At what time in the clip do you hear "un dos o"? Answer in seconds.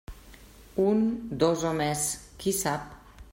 0.83-1.75